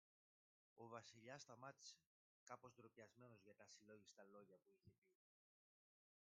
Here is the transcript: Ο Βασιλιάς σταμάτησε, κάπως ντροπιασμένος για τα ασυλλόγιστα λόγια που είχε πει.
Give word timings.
Ο 0.75 0.87
Βασιλιάς 0.87 1.41
σταμάτησε, 1.41 1.97
κάπως 2.43 2.73
ντροπιασμένος 2.73 3.41
για 3.43 3.53
τα 3.55 3.63
ασυλλόγιστα 3.63 4.23
λόγια 4.23 4.57
που 4.57 4.71
είχε 4.73 4.89
πει. 4.93 5.09